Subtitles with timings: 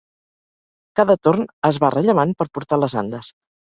[1.01, 3.35] Cada torn es va rellevant per portar les andes.